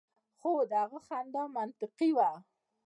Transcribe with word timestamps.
خو 0.39 0.51
د 0.69 0.71
هغه 0.81 0.99
خندا 1.07 1.43
منطقي 1.55 2.09
وه 2.17 2.29